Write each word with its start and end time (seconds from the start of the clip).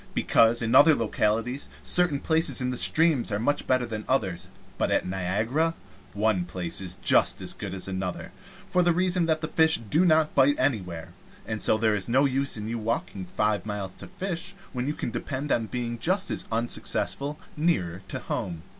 Because, 0.15 0.63
in 0.63 0.73
other 0.73 0.95
localities, 0.95 1.69
certain 1.83 2.19
places 2.21 2.59
in 2.59 2.71
the 2.71 2.75
streams 2.77 3.31
are 3.31 3.37
much 3.37 3.67
better 3.67 3.85
than 3.85 4.03
others; 4.07 4.47
but 4.79 4.89
at 4.89 5.05
Niagara 5.05 5.75
one 6.13 6.43
place 6.45 6.81
is 6.81 6.95
just 7.03 7.39
as 7.39 7.53
good 7.53 7.71
as 7.71 7.87
another, 7.87 8.31
for 8.67 8.81
the 8.81 8.93
reason 8.93 9.27
that 9.27 9.41
the 9.41 9.47
fish 9.47 9.77
do 9.91 10.03
not 10.03 10.33
bite 10.33 10.57
anywhere, 10.57 11.13
and 11.45 11.61
so 11.61 11.77
there 11.77 11.93
is 11.93 12.09
no 12.09 12.25
use 12.25 12.57
in 12.57 12.67
your 12.67 12.79
walking 12.79 13.27
five 13.27 13.63
miles 13.63 13.93
to 13.93 14.07
fish, 14.07 14.55
when 14.73 14.87
you 14.87 14.95
can 14.95 15.11
depend 15.11 15.51
on 15.51 15.67
being 15.67 15.99
just 15.99 16.31
as 16.31 16.47
unsuccessful 16.51 17.39
nearer 17.55 18.01
home. 18.25 18.63